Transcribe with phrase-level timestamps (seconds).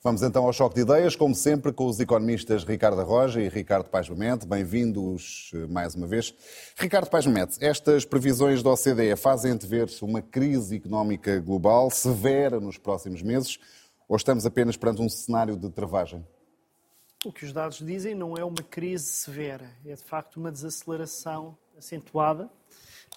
[0.00, 3.90] Vamos então ao choque de ideias, como sempre, com os economistas Ricardo Roja e Ricardo
[3.90, 4.46] Paes Mamete.
[4.46, 6.32] Bem-vindos eh, mais uma vez.
[6.76, 12.78] Ricardo Paes Mamete, estas previsões da OCDE fazem antever-se uma crise económica global severa nos
[12.78, 13.58] próximos meses
[14.06, 16.24] ou estamos apenas perante um cenário de travagem?
[17.24, 21.58] O que os dados dizem não é uma crise severa, é de facto uma desaceleração
[21.76, 22.48] acentuada.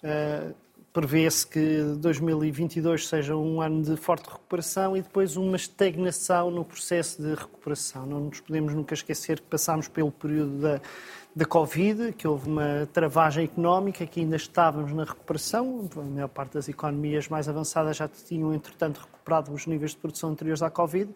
[0.04, 0.56] Uh,
[0.94, 7.22] Prevê-se que 2022 seja um ano de forte recuperação e depois uma estagnação no processo
[7.22, 8.06] de recuperação.
[8.06, 10.82] Não nos podemos nunca esquecer que passámos pelo período da,
[11.34, 15.90] da Covid, que houve uma travagem económica, que ainda estávamos na recuperação.
[15.96, 20.32] A maior parte das economias mais avançadas já tinham, entretanto, recuperado os níveis de produção
[20.32, 21.10] anteriores à Covid.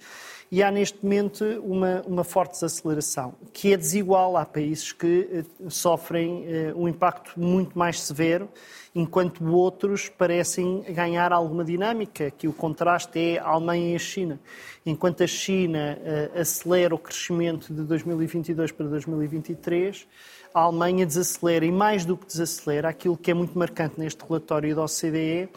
[0.49, 4.37] E há, neste momento, uma, uma forte desaceleração, que é desigual.
[4.37, 8.47] Há países que eh, sofrem eh, um impacto muito mais severo
[8.95, 14.39] enquanto outros parecem ganhar alguma dinâmica, que o contraste é a Alemanha e a China.
[14.85, 20.07] Enquanto a China uh, acelera o crescimento de 2022 para 2023,
[20.53, 24.73] a Alemanha desacelera, e mais do que desacelera, aquilo que é muito marcante neste relatório
[24.73, 25.49] da OCDE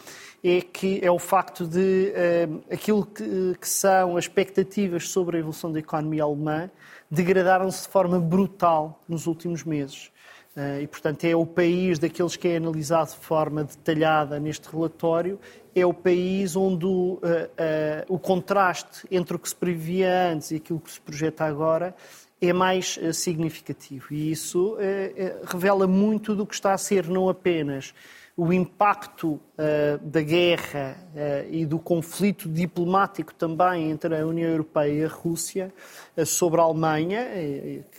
[0.43, 5.39] é que é o facto de uh, aquilo que, que são as expectativas sobre a
[5.39, 6.69] evolução da economia alemã
[7.09, 10.11] degradaram-se de forma brutal nos últimos meses.
[10.55, 15.39] Eh, e, portanto, é o país daqueles que é analisado de forma detalhada neste relatório,
[15.75, 20.51] é o país onde o, uh, uh, o contraste entre o que se previa antes
[20.51, 21.95] e aquilo que se projeta agora
[22.41, 24.07] é mais uh, significativo.
[24.11, 24.77] E isso
[25.45, 27.93] revela muito do que está a ser não apenas
[28.35, 29.37] o impacto
[30.01, 30.95] da guerra
[31.51, 35.73] e do conflito diplomático também entre a União Europeia e a Rússia
[36.25, 37.27] sobre a Alemanha,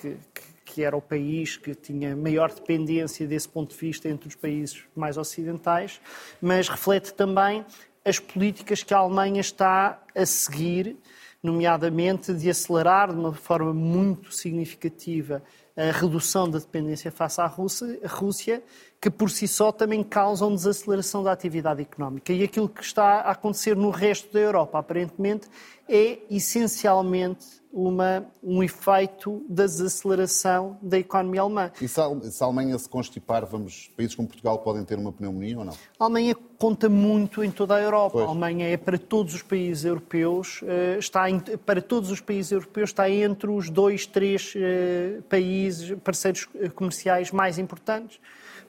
[0.01, 4.29] que, que que era o país que tinha maior dependência desse ponto de vista entre
[4.29, 6.01] os países mais ocidentais,
[6.41, 7.65] mas reflete também
[8.05, 10.97] as políticas que a Alemanha está a seguir,
[11.43, 15.43] nomeadamente de acelerar de uma forma muito significativa
[15.77, 18.63] a redução da dependência face à Rússia,
[19.01, 22.33] que por si só também causam desaceleração da atividade económica.
[22.33, 25.49] E aquilo que está a acontecer no resto da Europa, aparentemente,
[25.89, 31.71] é essencialmente uma, um efeito da desaceleração da economia alemã.
[31.81, 35.13] E se a, se a, Alemanha se constipar, vamos, países como Portugal podem ter uma
[35.13, 35.75] pneumonia ou não?
[35.99, 38.11] A Alemanha conta muito em toda a Europa.
[38.13, 38.27] Pois.
[38.27, 42.53] A Alemanha é para todos os países europeus, eh, está em, para todos os países
[42.53, 48.21] europeus está entre os dois, três eh, países, parceiros eh, comerciais mais importantes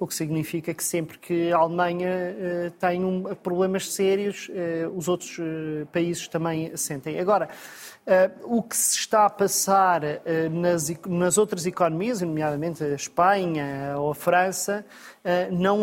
[0.02, 5.08] o que significa que sempre que a Alemanha uh, tem um, problemas sérios, uh, os
[5.08, 7.20] outros uh, países também sentem.
[7.20, 7.50] Agora,
[8.44, 10.02] o que se está a passar
[10.52, 14.84] nas, nas, outras economias, nomeadamente a Espanha ou a França,
[15.52, 15.82] não,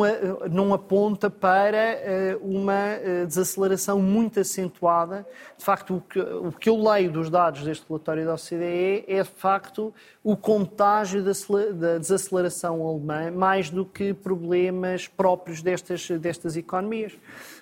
[0.50, 1.96] não, aponta para
[2.42, 5.24] uma desaceleração muito acentuada.
[5.56, 9.22] De facto, o que, o que, eu leio dos dados deste relatório da OCDE é,
[9.22, 11.32] de facto, o contágio da,
[11.72, 17.12] da desaceleração alemã, mais do que problemas próprios destas, destas economias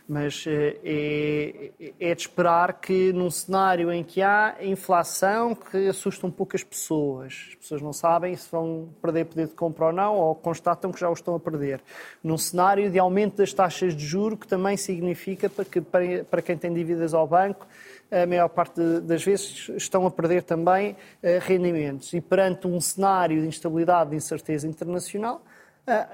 [0.08, 6.26] mas eh, é, é, de esperar que num cenário em que há inflação que assusta
[6.26, 9.92] um pouco as pessoas, as pessoas não sabem se vão perder poder de compra ou
[9.92, 11.80] não, ou constatam que já o estão a perder.
[12.22, 16.56] Num cenário de aumento das taxas de juro, que também significa para, que, para quem
[16.56, 17.66] tem dívidas ao banco,
[18.08, 22.12] a maior parte das vezes estão a perder também eh, rendimentos.
[22.12, 25.42] E perante um cenário de instabilidade, de incerteza internacional,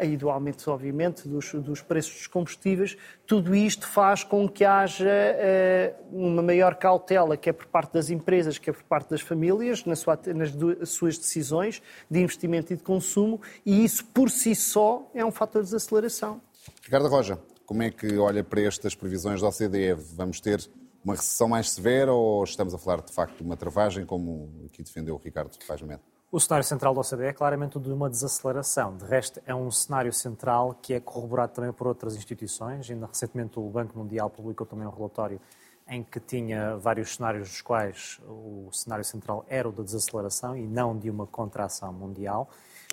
[0.01, 2.97] e do aumento, obviamente, dos, dos, preços dos combustíveis,
[3.27, 8.59] tudo isto faz com que haja uh, uma maior cautela, quer por parte das empresas,
[8.59, 12.83] quer por parte das famílias, na sua, nas duas, suas decisões de investimento e de
[12.83, 16.41] consumo, e isso por si só é um fator de desaceleração.
[16.83, 19.95] Ricardo Roja, como é que olha para estas previsões da OCDE?
[20.15, 20.69] Vamos ter
[21.03, 24.83] uma recessão mais severa ou estamos a falar de facto de uma travagem, como aqui
[24.83, 25.51] defendeu o Ricardo
[25.87, 26.12] Mendes?
[26.33, 28.97] O cenário central da OCDE é claramente o de uma desaceleração.
[28.97, 32.91] De resto, é um cenário central que é corroborado também por outras instituições.
[32.91, 35.39] Ainda recentemente o Banco Mundial publicou também um relatório
[35.87, 40.67] em que tinha vários cenários dos quais o cenário central era o da desaceleração e
[40.67, 42.49] não de uma contração mundial.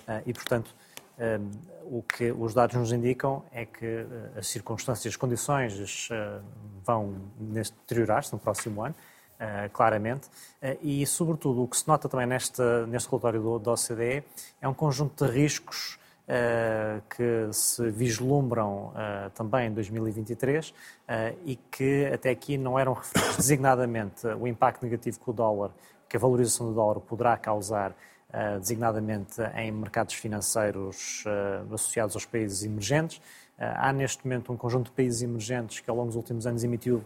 [0.06, 0.76] Eh, e, portanto,
[1.16, 1.40] eh,
[1.84, 4.06] o que os dados nos indicam é que eh,
[4.36, 6.10] as circunstâncias, as condições
[6.84, 8.94] vão deteriorar-se no próximo ano
[9.72, 10.28] claramente.
[10.62, 14.22] Uh, e, sobretudo, o que se nota também neste, neste relatório do, da OCDE
[14.60, 15.98] é um conjunto de riscos
[16.28, 18.92] uh, que se vislumbram
[19.34, 20.74] também em 2023
[21.44, 25.70] e que até aqui não eram referidos, designadamente o impacto negativo que o dólar,
[26.08, 27.94] que a valorização do dólar poderá causar
[28.60, 31.24] designadamente em mercados financeiros
[31.72, 33.20] associados aos países emergentes.
[33.58, 37.02] há neste momento um conjunto de países emergentes que ao longo dos últimos anos emitiu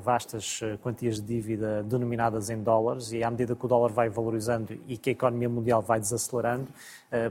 [0.00, 4.78] vastas quantias de dívida denominadas em dólares e à medida que o dólar vai valorizando
[4.86, 6.68] e que a economia mundial vai desacelerando,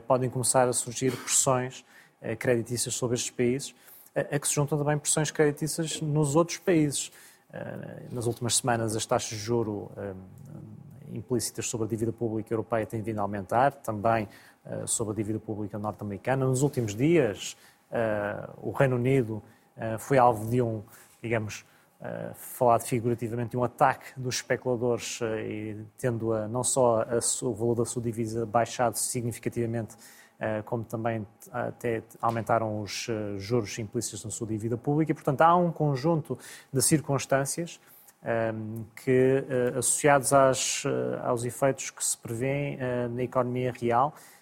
[0.07, 1.85] podem começar a surgir pressões
[2.37, 3.73] creditícias sobre estes países,
[4.13, 7.11] a que se juntam também pressões creditícias nos outros países.
[8.11, 9.89] Nas últimas semanas, as taxas de juro
[11.13, 14.27] implícitas sobre a dívida pública europeia têm vindo a aumentar, também
[14.85, 16.45] sobre a dívida pública norte-americana.
[16.45, 17.55] Nos últimos dias,
[18.61, 19.41] o Reino Unido
[19.97, 20.83] foi alvo de um,
[21.23, 21.63] digamos,
[22.01, 27.45] uh, falado figurativamente, de um ataque dos especuladores uh, e tendo a, não só a,
[27.45, 33.07] o valor da sua divisa baixado significativamente, uh, como também até aumentaram os
[33.37, 35.11] juros implícitos na sua dívida pública.
[35.11, 36.37] E, portanto, há um conjunto
[36.71, 37.79] de circunstâncias
[38.95, 39.45] que,
[39.77, 40.83] associados às,
[41.23, 42.77] aos efeitos que se prevêem
[43.13, 44.36] na economia real, eh,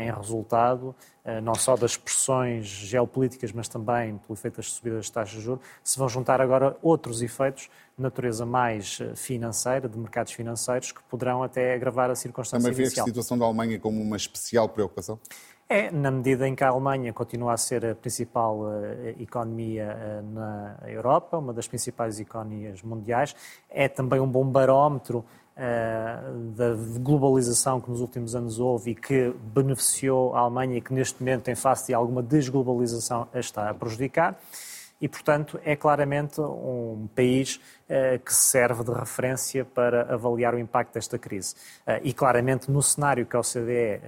[0.00, 0.94] em resultado
[1.28, 5.42] eh, não só das pressões geopolíticas, mas também pelo efeito das subidas das taxas de
[5.42, 10.90] juros, se vão juntar agora outros efeitos de natureza mais eh, financeira, de mercados financeiros,
[10.90, 14.70] que poderão até agravar a circunstância Também vê a situação da Alemanha como uma especial
[14.70, 15.20] preocupação?
[15.68, 20.32] É, na medida em que a Alemanha continua a ser a principal uh, economia uh,
[20.32, 23.36] na Europa, uma das principais economias mundiais,
[23.68, 25.47] é também um bom barómetro eh,
[26.54, 31.20] da globalização que nos últimos anos houve e que beneficiou a Alemanha e que neste
[31.20, 34.38] momento, em face de alguma desglobalização, a está a prejudicar.
[35.00, 40.94] E, portanto, é claramente um país eh, que serve de referência para avaliar o impacto
[40.94, 41.54] desta crise.
[41.86, 44.00] Eh, e, claramente, no cenário que a OCDE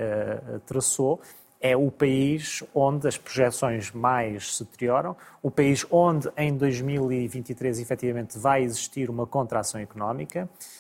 [0.67, 1.21] traçou,
[1.61, 8.39] é o país onde as projeções mais se deterioram, o país onde em 2023 efetivamente
[8.39, 10.80] vai existir uma contração económica eh,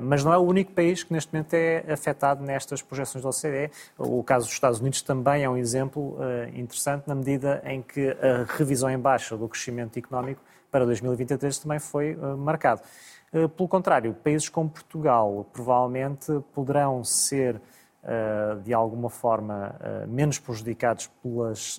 [0.00, 3.70] mas não é o único país que neste momento é afetado nestas projeções da OCDE.
[3.98, 8.10] O caso dos Estados Unidos também é um exemplo eh, interessante na medida em que
[8.10, 12.82] a revisão em baixa do crescimento económico para 2023 também foi eh, marcado.
[13.30, 17.60] Pelo contrário, países como Portugal provavelmente poderão ser
[18.64, 19.74] de alguma forma
[20.08, 21.78] menos prejudicados pelas,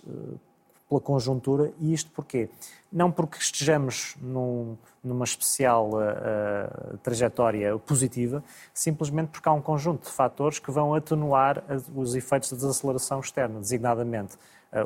[0.89, 2.49] pela conjuntura, e isto porquê?
[2.91, 8.43] Não porque estejamos num, numa especial uh, trajetória positiva,
[8.73, 11.63] simplesmente porque há um conjunto de fatores que vão atenuar
[11.95, 14.35] os efeitos da desaceleração externa, designadamente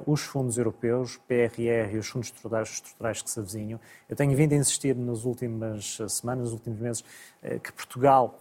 [0.06, 3.80] os fundos europeus, PRR e os fundos estruturais, estruturais que se avizinham.
[4.08, 8.40] Eu tenho vindo a insistir nas últimas semanas, nos últimos meses, uh, que Portugal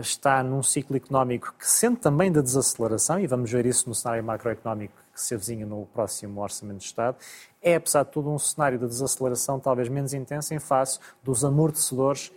[0.00, 4.22] está num ciclo económico que sente também da desaceleração, e vamos ver isso no cenário
[4.22, 7.16] macroeconómico que se avizinha no próximo Orçamento de Estado,
[7.60, 12.30] é, apesar de tudo, um cenário de desaceleração talvez menos intensa em face dos amortecedores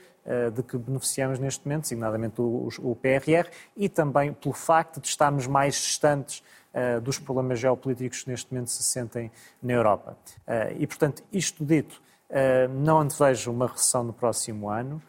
[0.54, 5.76] de que beneficiamos neste momento, designadamente o, PRR, e também pelo facto de estarmos mais
[5.76, 6.42] distantes
[7.04, 9.32] dos problemas geopolíticos que neste momento se sentem
[9.62, 10.18] na Europa.
[10.48, 12.02] Uh, e, portanto, isto dito,
[12.84, 15.00] não antevejo uma recessão no próximo ano.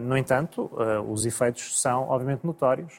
[0.00, 0.70] No entanto,
[1.06, 2.98] os efeitos são, obviamente, notórios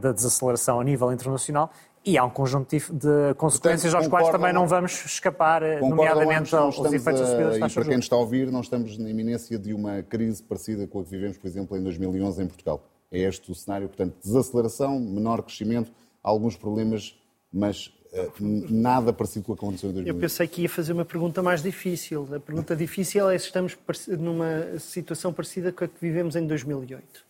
[0.00, 1.70] da desaceleração a nível internacional
[2.08, 6.78] e há um conjunto de consequências Portanto, aos quais também não vamos escapar, nomeadamente aos
[6.78, 9.10] efeitos da subida das taxas E para quem nos está a ouvir, não estamos na
[9.10, 12.82] iminência de uma crise parecida com a que vivemos, por exemplo, em 2011 em Portugal.
[13.12, 15.92] É este o cenário, portanto, desaceleração, menor crescimento,
[16.28, 17.14] alguns problemas,
[17.52, 20.16] mas uh, nada parecido com o que aconteceu em 2011.
[20.16, 22.28] Eu pensei que ia fazer uma pergunta mais difícil.
[22.34, 23.76] A pergunta difícil é se estamos
[24.18, 27.28] numa situação parecida com a que vivemos em 2008.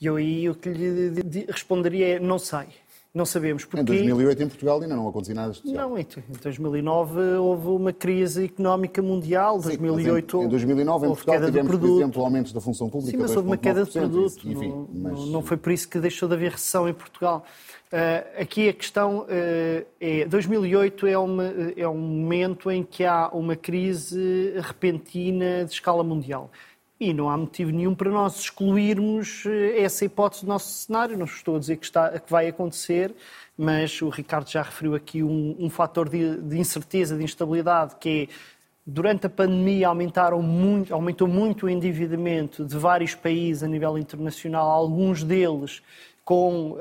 [0.00, 2.66] E eu aí o que lhe responderia é não sei.
[3.14, 3.80] Não sabemos porquê.
[3.80, 5.88] Em 2008 em Portugal ainda não acontecia nada especial.
[5.88, 6.04] Não, em
[6.42, 9.62] 2009 houve uma crise económica mundial.
[9.62, 13.12] Sim, 2008 em, em 2009 em Portugal tivemos, por exemplo, aumentos da função pública.
[13.16, 14.36] Sim, mas houve uma queda de produto.
[14.38, 15.28] Isso, enfim, não, mas...
[15.28, 17.44] não, foi por isso que deixou de haver recessão em Portugal.
[17.94, 21.44] Uh, aqui a questão uh, é 2008 é, uma,
[21.76, 26.50] é um momento em que há uma crise repentina de escala mundial.
[26.98, 31.16] E não há motivo nenhum para nós excluirmos eh, essa hipótese do nosso cenário.
[31.16, 33.14] Não estou a dizer que, está, que vai acontecer,
[33.56, 38.28] mas o Ricardo já referiu aqui um, um fator de, de, incerteza, de instabilidade, que
[38.28, 38.34] é,
[38.84, 44.68] durante a pandemia aumentaram muito, aumentou muito o endividamento de vários países a nível internacional,
[44.68, 45.80] alguns deles
[46.24, 46.78] com uh,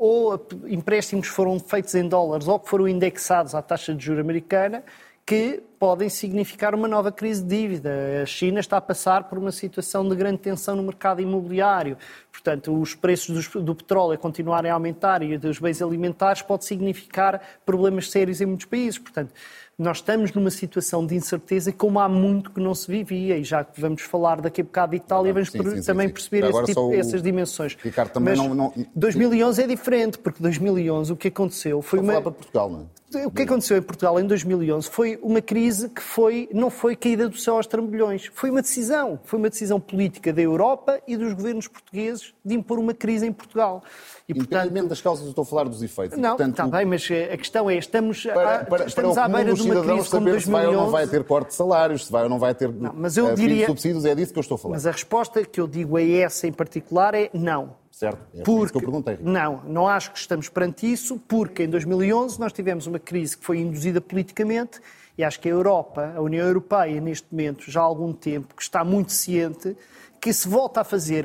[0.00, 4.82] ou empréstimos foram feitos em dólares ou que foram indexados à taxa de juros americana,
[5.26, 7.90] que podem significar uma nova crise de dívida.
[8.22, 11.96] A China está a passar por uma situação de grande tensão no mercado imobiliário.
[12.30, 18.10] Portanto, os preços do petróleo continuarem a aumentar e dos bens alimentares pode significar problemas
[18.10, 18.98] sérios em muitos países.
[18.98, 19.32] Portanto,
[19.80, 23.64] nós estamos numa situação de incerteza como há muito que não se vivia, e já
[23.64, 26.64] que vamos falar daqui a bocado de Itália, vamos sim, sim, também sim, perceber esse
[26.64, 26.94] tipo, o...
[26.94, 27.78] essas dimensões.
[27.82, 28.74] Ricardo, também Mas não, não...
[28.94, 32.20] 2011 é diferente, porque 2011 o que aconteceu foi uma...
[32.20, 33.00] para Portugal, não é?
[33.26, 37.28] O que aconteceu em Portugal em 2011 foi uma crise que foi, não foi caída
[37.28, 38.30] do céu aos trambolhões.
[38.34, 39.20] Foi uma decisão.
[39.24, 43.32] Foi uma decisão política da Europa e dos governos portugueses de impor uma crise em
[43.32, 43.82] Portugal.
[44.28, 46.18] E, portanto, das causas, estou a falar dos efeitos.
[46.18, 49.54] Não, portanto, está bem, mas a questão é, estamos, para, para, estamos para à beira
[49.54, 50.44] de uma crise como 2011...
[50.44, 52.72] se vai ou não vai ter corte de salários, se vai ou não vai ter
[52.72, 54.74] não, mas eu diria, subsídios, é disso que eu estou a falar.
[54.74, 57.78] Mas a resposta que eu digo a essa em particular é não.
[57.90, 59.18] Certo, é porque, isso que eu perguntei.
[59.20, 63.44] Não, não acho que estamos perante isso, porque em 2011 nós tivemos uma crise que
[63.44, 64.80] foi induzida politicamente
[65.16, 68.62] e acho que a Europa, a União Europeia, neste momento, já há algum tempo, que
[68.62, 69.76] está muito ciente
[70.20, 71.24] que se volta a fazer,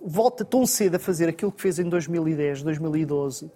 [0.00, 3.50] volta tão cedo a fazer aquilo que fez em 2010, 2012,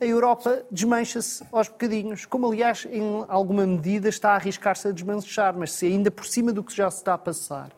[0.00, 5.56] a Europa desmancha-se aos bocadinhos, como aliás em alguma medida está a arriscar-se a desmanchar,
[5.56, 7.70] mas se ainda por cima do que já se está a passar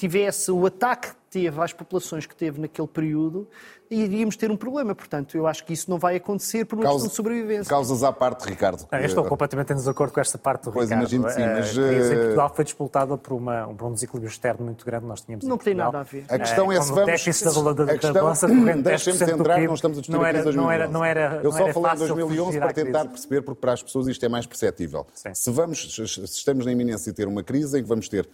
[0.00, 3.48] tivesse o ataque que teve às populações que teve naquele período,
[3.90, 4.94] iríamos ter um problema.
[4.94, 7.68] Portanto, eu acho que isso não vai acontecer por uma Causa, questão de sobrevivência.
[7.68, 8.86] Causas à parte, Ricardo.
[8.92, 11.12] eu estou completamente em desacordo com esta parte do pois Ricardo.
[11.12, 11.78] Imagino que sim, eh, mas...
[11.78, 15.20] A crise em Portugal foi disputada por, uma, por um desequilíbrio externo muito grande nós
[15.20, 16.24] tínhamos Não tem nada a ver.
[16.28, 17.06] A questão é, é se vamos...
[17.06, 20.26] déficit da, da, a questão, da balança corrente, Deixem-me centrar, não estamos a discutir não
[20.26, 20.56] era, a crise de 2011.
[20.56, 23.72] Não era, não era, eu só era falei em 2011 para tentar perceber, porque para
[23.72, 25.06] as pessoas isto é mais perceptível.
[25.14, 25.34] Sim.
[25.34, 28.28] Se, vamos, se estamos na iminência de ter uma crise em que vamos ter uh,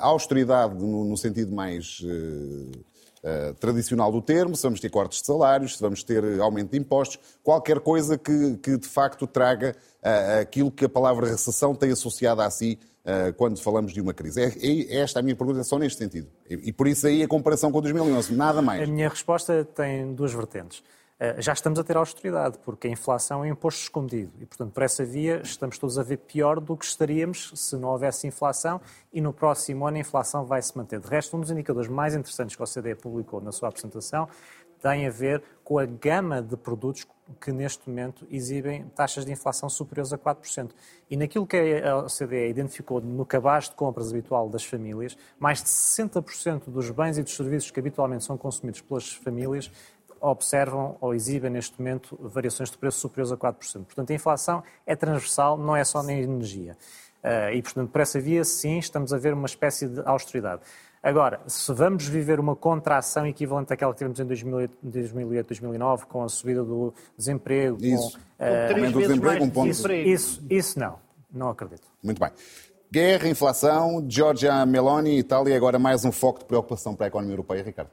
[0.00, 2.00] austeridade no, no sentido mais...
[2.00, 6.70] Uh, Uh, tradicional do termo, se vamos ter cortes de salários, se vamos ter aumento
[6.70, 11.74] de impostos, qualquer coisa que, que de facto traga uh, aquilo que a palavra recessão
[11.74, 14.40] tem associado a si uh, quando falamos de uma crise.
[14.40, 16.28] É, é, esta a minha pergunta, é só neste sentido.
[16.48, 18.82] E, e, por isso aí a comparação com 2011, nada mais.
[18.82, 20.82] A minha resposta tem duas vertentes.
[21.20, 24.32] Eh, já estamos a ter austeridade, porque a inflação é um imposto escondido.
[24.40, 27.88] E, portanto, por essa via, estamos todos a ver pior do que estaríamos se não
[27.88, 28.80] houvesse inflação
[29.12, 31.00] e no próximo ano a inflação vai se manter.
[31.00, 34.28] De resto, um dos indicadores mais interessantes que a OCDE publicou na sua apresentação
[34.80, 37.04] tem a ver com a gama de produtos
[37.40, 40.70] que neste momento exibem taxas de inflação superiores a 4%.
[41.10, 45.68] E naquilo que a OCDE identificou no cabaz de compras habitual das famílias, mais de
[45.68, 49.70] 60% dos bens e dos serviços que habitualmente são consumidos pelas famílias
[50.20, 53.84] observam ou exibem neste momento variações de preço superiores a 4%.
[53.84, 56.76] Portanto, a inflação é transversal, não é só na energia.
[57.22, 60.62] Eh, e, portanto, por essa via, sim, estamos a ver uma espécie de austeridade.
[61.02, 66.28] Agora, se vamos viver uma contração equivalente àquela que tivemos em 2008, 2009, com a
[66.28, 68.18] subida do desemprego, isso.
[68.38, 69.68] com, uh, aumento do desemprego, um ponto.
[69.68, 70.98] Isso, isso, isso não,
[71.32, 71.86] não acredito.
[72.02, 72.30] Muito bem.
[72.90, 77.62] Guerra, inflação, Giorgia Meloni, Itália, agora mais um foco de preocupação para a economia europeia,
[77.62, 77.90] Ricardo.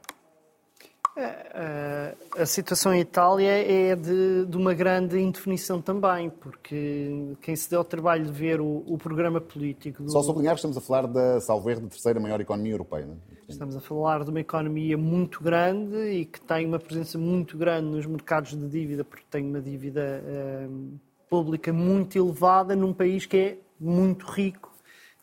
[1.18, 7.70] É, a situação em Itália é de, de, uma grande indefinição também, porque quem se
[7.70, 10.02] deu ao trabalho de ver o, o programa político.
[10.02, 10.12] Do...
[10.12, 13.06] Só sublinhar que estamos a falar da, salvo erro, terceira maior economia europeia.
[13.06, 13.36] Não é?
[13.48, 17.88] Estamos a falar de uma economia muito grande e que tem uma presença muito grande
[17.88, 20.22] nos mercados de dívida, porque tem uma dívida
[20.68, 20.98] um,
[21.30, 24.70] pública muito elevada num país que é muito rico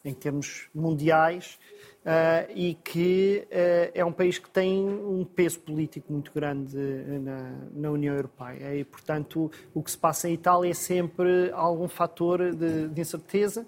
[0.03, 1.59] em termos mundiais
[2.03, 6.75] Uh, e que uh, é um país que tem um peso político muito grande
[7.21, 8.75] na, na, União Europeia.
[8.75, 13.65] E, portanto, o que se passa em Itália é sempre algum fator de, de incerteza.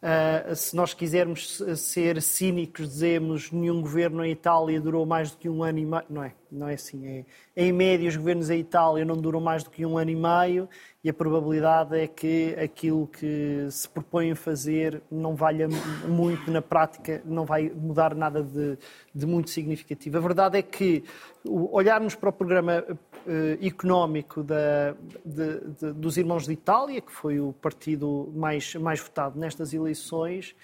[0.00, 5.48] Uh, se nós quisermos ser cínicos, dizemos nenhum governo em Itália durou mais do que
[5.48, 6.04] um ano e meio.
[6.10, 7.06] Não é, não é assim.
[7.06, 7.24] É,
[7.56, 10.68] em média, os governos em Itália não duram mais do que um ano e meio
[11.02, 15.68] e a probabilidade é que aquilo que se propõem fazer não valha
[16.06, 18.76] muito na prática, não vai mudar nada de,
[19.14, 20.18] de muito significativo.
[20.18, 21.04] A verdade é que
[21.46, 27.38] olharmos para o programa uh, económico da, de, de, dos Irmãos de Itália, que foi
[27.38, 30.54] o partido mais, mais votado nestas eleições,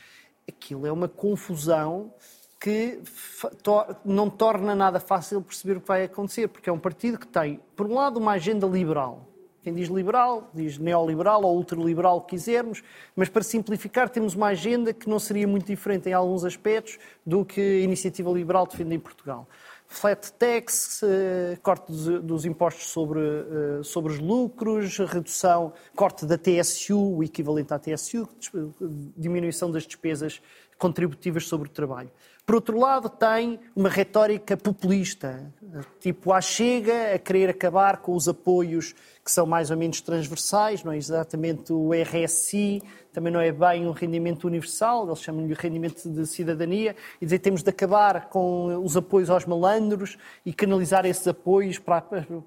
[0.49, 2.13] aquilo é uma confusão
[2.65, 2.99] que
[4.07, 7.61] não torna nada fácil perceber o que vai acontecer, porque é um partido que tem,
[7.77, 9.29] por um lado, uma agenda liberal,
[9.63, 12.83] quem diz liberal, diz neoliberal ou ultraliberal, que quisermos,
[13.15, 17.45] mas para simplificar, temos uma agenda que não seria muito diferente em alguns aspectos do
[17.45, 19.47] que a iniciativa liberal defende em Portugal.
[19.87, 27.17] Flat tax, eh, corte dos impostos sobre, eh, sobre os lucros, redução, corte da TSU,
[27.17, 28.27] o equivalente à TSU,
[29.15, 30.41] diminuição das despesas
[30.79, 32.11] contributivas sobre o trabalho.
[32.47, 35.51] Por outro lado, tem uma retórica populista,
[35.99, 40.85] tipo a chega a querer acabar com os apoios que são mais ou menos transversais,
[40.85, 46.07] não é exatamente o RSI, também não é bem um rendimento universal, eles chamam-lhe rendimento
[46.07, 51.07] de cidadania, e dizer que temos de acabar com os apoios aos malandros e canalizar
[51.07, 52.03] esses apoios para,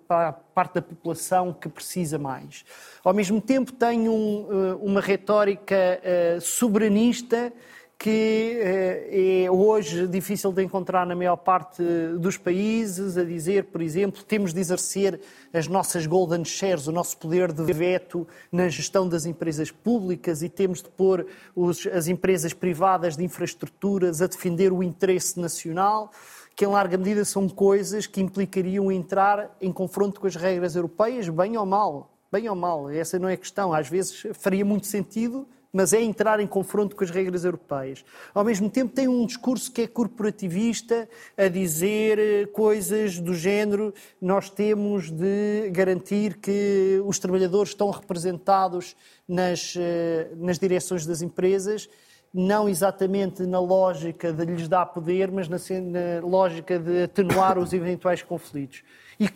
[0.07, 2.63] para a parte da população que precisa mais.
[3.03, 7.51] Ao mesmo tempo, tem um, eh, uma retórica uh, soberanista
[7.97, 11.81] que eh, é hoje difícil de encontrar na maior parte
[12.19, 15.19] dos países, a dizer, por exemplo, temos de exercer
[15.51, 20.49] as nossas golden shares, o nosso poder de veto na gestão das empresas públicas e
[20.49, 21.25] temos de pôr
[21.55, 26.11] os, as empresas privadas de infraestruturas a defender o interesse nacional,
[26.55, 31.29] que em larga medida são coisas que implicariam entrar em confronto com as regras europeias,
[31.29, 32.13] bem ou mal.
[32.31, 33.73] Bem ou mal, essa não é a questão.
[33.73, 38.03] Às vezes faria muito sentido mas é entrar em confronto com as regras europeias.
[38.33, 41.07] Ao mesmo tempo, tem um discurso que é corporativista,
[41.37, 48.95] a dizer eh, coisas do género: nós temos de garantir que os trabalhadores estão representados
[49.27, 51.89] nas, eh, nas direções das empresas
[52.33, 57.73] não exatamente na lógica de lhes dar poder, mas na, na lógica de atenuar os
[57.73, 58.83] eventuais conflitos.
[59.19, 59.27] E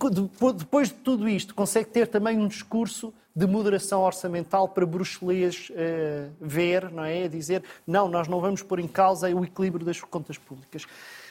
[0.57, 6.31] depois de tudo isto, consegue ter também um discurso de moderação orçamental para Bruxelas uh,
[6.39, 7.27] ver, não é?
[7.27, 10.85] Dizer, não, nós não vamos pôr em causa o equilíbrio das contas públicas.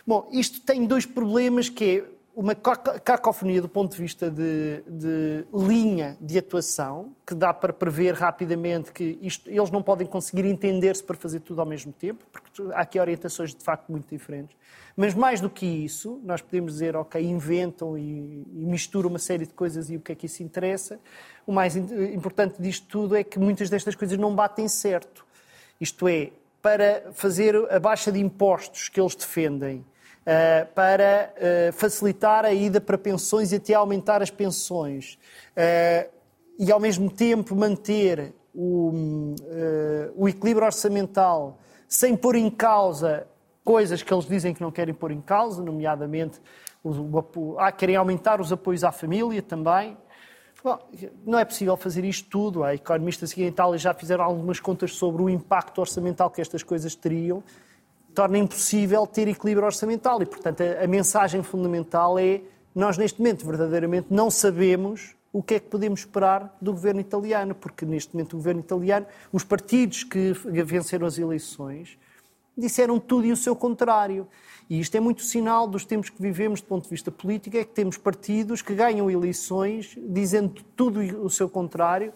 [0.07, 2.05] Bom, isto tem dois problemas, que é
[2.41, 8.15] uma cacofonia do ponto de vista de, de, linha de atuação, que dá para prever
[8.15, 12.63] rapidamente que isto, eles não podem conseguir entender-se para fazer tudo ao mesmo tempo, porque
[12.73, 14.57] há aqui orientações de facto muito diferentes.
[14.97, 19.45] Mas mais do que isso, nós podemos dizer, ok, inventam e, e misturam uma série
[19.45, 20.99] de coisas e o que é que isso interessa.
[21.47, 25.27] O mais importante disto tudo é que muitas destas coisas não batem certo.
[25.79, 26.31] Isto é,
[26.63, 29.85] para fazer a baixa de impostos que eles defendem,
[30.75, 35.19] para uh, facilitar a ida para pensões e até aumentar as pensões.
[35.57, 36.11] Uh,
[36.59, 39.35] e, ao mesmo tempo, manter o,
[40.17, 41.59] o, equilíbrio orçamental
[41.89, 43.27] sem pôr em causa
[43.65, 46.41] coisas que eles dizem que não querem pôr em causa, nomeadamente
[46.83, 49.97] o, ah, querem aumentar os apoios à família também.
[50.63, 50.79] Bom,
[51.25, 52.65] não é possível fazer isto tudo.
[52.65, 56.63] Há economistas aqui em Itália já fizeram algumas contas sobre o impacto orçamental que estas
[56.63, 57.43] coisas teriam
[58.15, 60.21] torna impossível ter equilíbrio orçamental.
[60.23, 62.41] E, portanto, a, a, mensagem fundamental é
[62.75, 67.55] nós, neste momento, verdadeiramente não sabemos o que é que podemos esperar do governo italiano,
[67.55, 70.33] porque, neste momento, o governo italiano, os partidos que
[70.65, 71.99] venceram as eleições,
[72.57, 74.27] disseram tudo e o seu contrário.
[74.69, 77.65] E isto é muito sinal dos tempos que vivemos do ponto de vista político, é
[77.65, 82.13] que temos partidos que ganham eleições dizendo tudo e o seu contrário,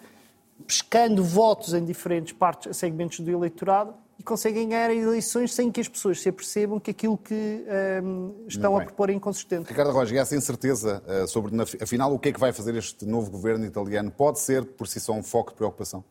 [0.66, 5.88] pescando votos em diferentes partes, segmentos do eleitorado, e conseguem ganhar eleições sem que as
[5.88, 7.64] pessoas se apercebam que aquilo que
[8.02, 9.68] um, estão a propor é inconsistente.
[9.68, 13.30] Ricardo Roger, essa incerteza uh, sobre, afinal, o que é que vai fazer este novo
[13.30, 16.04] governo italiano pode ser, por si só, um foco de preocupação?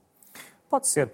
[0.69, 1.11] Pode ser.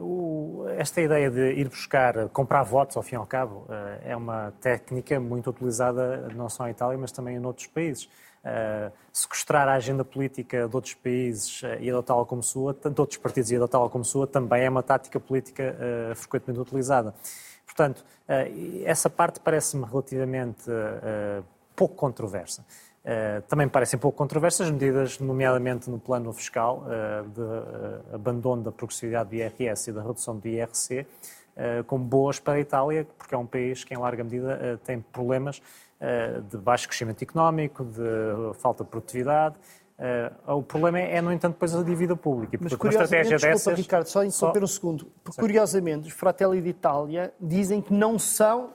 [0.00, 4.16] Uh, esta ideia de ir buscar, comprar votos, ao fim e ao cabo, uh, é
[4.16, 8.08] uma técnica muito utilizada não só em Itália, mas também em outros países
[8.44, 13.18] uh, sequestrar a agenda política de outros países uh, e adotá-la como sua, tanto outros
[13.18, 17.14] partidos e adotá-la como sua, também é uma tática política uh, frequentemente utilizada.
[17.64, 18.04] Portanto,
[18.84, 20.64] essa parte parece-me relativamente
[21.74, 22.62] pouco controversa.
[23.02, 28.70] Uh, também parecem pouco controversas medidas, nomeadamente no plano fiscal, uh, de uh, abandono da
[28.70, 31.06] progressividade do IRS e da redução do IRC,
[31.86, 35.60] como boas para a Itália, porque é um país que, em larga medida, tem problemas
[35.60, 35.91] eh,
[36.48, 39.56] de baixo crescimento económico, de falta de produtividade.
[40.46, 42.58] Uh, o problema é, no entanto, depois a dívida pública.
[42.60, 43.78] Mas curiosamente, desculpa, dessas...
[43.78, 44.64] Ricardo, só interromper só...
[44.64, 45.12] um segundo.
[45.38, 48.70] Curiosamente, os Fratelli d'Italia dizem que não são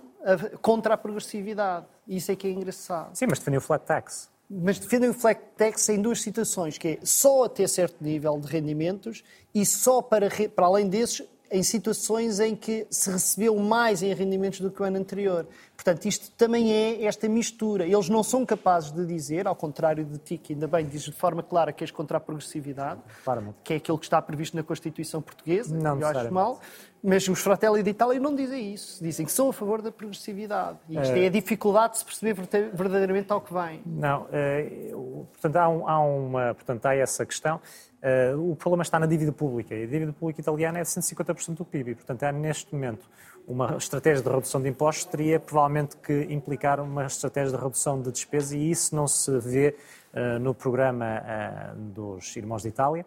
[0.61, 1.85] contra a progressividade.
[2.07, 3.13] Isso é que é engraçado.
[3.13, 4.29] Sim, mas defendem o flat tax.
[4.49, 8.47] Mas defendem o flat tax em duas situações, que é só até certo nível de
[8.47, 14.13] rendimentos e só para, para além desses em situações em que se recebeu mais em
[14.13, 15.47] rendimentos do que o ano anterior.
[15.75, 17.85] Portanto, isto também é esta mistura.
[17.85, 21.11] Eles não são capazes de dizer, ao contrário de ti, que ainda bem dizes de
[21.11, 23.57] forma clara que és contra a progressividade, Claramente.
[23.63, 26.59] que é aquilo que está previsto na Constituição Portuguesa, não eu acho mal,
[27.03, 29.03] mas os Fratelli de Itália não dizem isso.
[29.03, 30.77] Dizem que são a favor da progressividade.
[30.89, 32.33] E isto é, é a dificuldade de se perceber
[32.73, 33.81] verdadeiramente ao que vem.
[33.85, 34.91] Não, é,
[35.31, 37.61] portanto, há, um, há, uma, portanto, há essa questão.
[37.97, 39.73] Uh, o problema está na dívida pública.
[39.73, 41.91] E a dívida pública italiana é de 150% do PIB.
[41.91, 43.09] E, portanto, há neste momento
[43.47, 48.11] uma estratégia de redução de impostos teria provavelmente que implicar uma estratégia de redução de
[48.11, 49.73] despesa e isso não se vê
[50.13, 53.05] uh, no programa uh, dos Irmãos de Itália,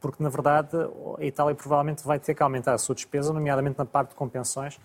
[0.00, 0.70] porque na verdade
[1.18, 4.80] a Itália provavelmente vai ter que aumentar a sua despesa, nomeadamente na parte de compensões,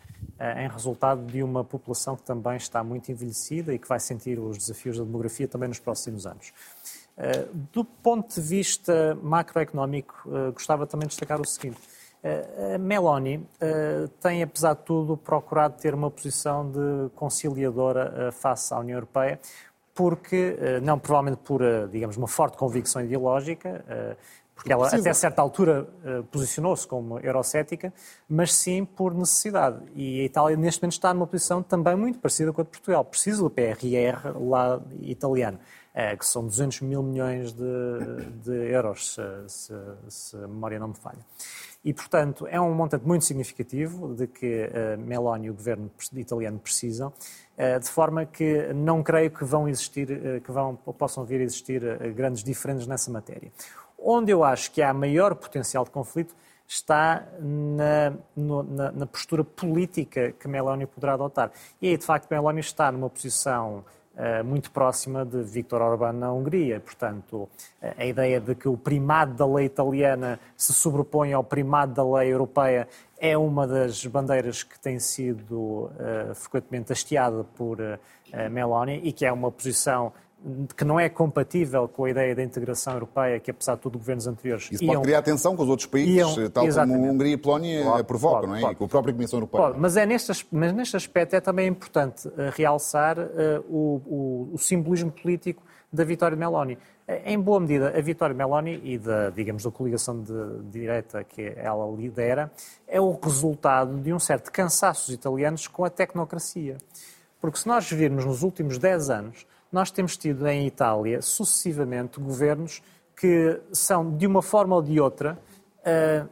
[0.58, 4.58] em resultado de uma população que também está muito envelhecida e que vai sentir os
[4.58, 6.51] desafios da demografia também nos próximos anos.
[7.71, 10.15] Do ponto de vista macroeconómico,
[10.54, 11.80] gostava também de destacar o seguinte.
[12.73, 13.45] A Meloni
[14.21, 19.39] tem, apesar de tudo, procurado ter uma posição de conciliadora face à União Europeia,
[19.93, 23.86] porque, não provavelmente por, digamos, uma forte convicção ideológica,
[24.56, 25.88] porque ela até certa altura
[26.32, 27.93] posicionou-se como eurocética,
[28.28, 29.80] mas sim por necessidade.
[29.93, 33.04] E a Itália neste momento está numa posição também muito parecida com a de Portugal.
[33.04, 35.60] Precisa do PRR lá italiano.
[35.95, 37.63] É, que são 200 mil milhões de,
[38.43, 39.13] de euros,
[39.47, 39.71] se,
[40.10, 41.23] se, a memória não me falha.
[41.86, 46.58] E, portanto, é um montante muito significativo de que uh, Meloni e o governo italiano
[46.58, 51.41] precisam, uh, de forma que não creio que vão existir, uh, que vão, possam vir
[51.41, 51.82] a existir
[52.15, 53.51] grandes diferenças nessa matéria.
[53.99, 56.34] Onde eu acho que há maior potencial de conflito
[56.67, 61.51] está na, no, na, na postura política que Meloni poderá adotar.
[61.82, 63.84] E aí, de facto, Meloni está numa posição
[64.45, 66.80] muito próxima de Viktor Orbán na Hungria.
[66.80, 67.49] Portanto,
[67.82, 72.17] eh, a ideia de que o primado da lei italiana se sobrepõe ao primado da
[72.17, 77.97] lei europeia é uma das bandeiras que tem sido uh, frequentemente hasteada por uh,
[78.52, 80.12] Meloni e que é uma posição
[80.75, 84.27] que não é compatível com a ideia da integração europeia que, apesar de tudo, governos
[84.27, 86.97] anteriores Isso iam, pode criar tensão com os outros países, iam, tal exatamente.
[86.97, 88.62] como a Hungria e a Polónia pode, provocam, pode, não é?
[88.62, 88.73] Pode.
[88.73, 89.63] E com a própria Comissão Europeia.
[89.63, 93.32] Pode, mas, é neste, mas neste aspecto é também importante uh, realçar uh,
[93.69, 96.77] o, o, o, simbolismo político da vitória de Meloni.
[97.25, 101.23] Em boa medida, a vitória de Meloni e da, digamos, da coligação de, de direita
[101.23, 102.51] que ela lidera
[102.88, 106.77] é o resultado de um certo cansaço dos italianos com a tecnocracia.
[107.41, 112.81] Porque se nós virmos nos últimos 10 anos, nós temos tido em Itália sucessivamente governos
[113.15, 115.39] que são, de uma forma ou de outra,
[115.79, 116.29] uh,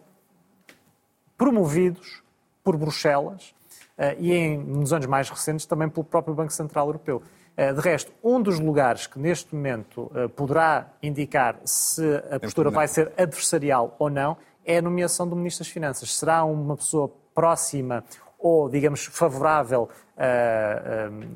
[1.38, 2.22] promovidos
[2.64, 3.54] por Bruxelas
[3.98, 7.22] uh, e, em, nos anos mais recentes, também pelo próprio Banco Central Europeu.
[7.58, 12.88] Uh, de resto, um dos lugares que neste momento poderá indicar se a postura vai
[12.88, 16.16] ser adversarial ou não é a nomeação do Ministro das Finanças.
[16.16, 18.04] Será uma pessoa próxima
[18.38, 19.90] ou, digamos, favorável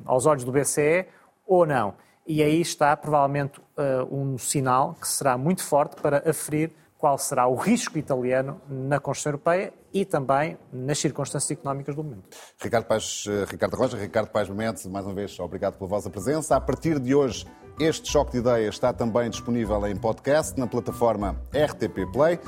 [0.04, 1.06] aos olhos do BCE
[1.46, 1.94] ou não.
[2.26, 7.46] E aí está provavelmente uh, um sinal que será muito forte para aferir qual será
[7.46, 12.36] o risco italiano na Constituição Europeia e também nas circunstâncias económicas do momento.
[12.60, 16.56] Ricardo, Paz, eh, Ricardo Rocha, Ricardo Paz Mendes, mais uma vez, obrigado pela vossa presença.
[16.56, 17.46] A partir de hoje,
[17.78, 22.38] este Choque de Ideias está também disponível em podcast na plataforma RTP Play.